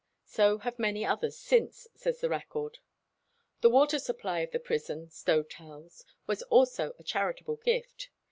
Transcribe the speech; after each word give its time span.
"So 0.25 0.57
have 0.57 0.79
many 0.79 1.05
others 1.05 1.37
since," 1.37 1.87
says 1.93 2.21
the 2.21 2.29
record. 2.29 2.79
The 3.61 3.69
water 3.69 3.99
supply 3.99 4.39
of 4.39 4.49
the 4.49 4.57
prison, 4.59 5.11
Stowe 5.11 5.43
tells, 5.43 6.05
was 6.25 6.41
also 6.41 6.95
a 6.97 7.03
charitable 7.03 7.57
gift. 7.57 8.09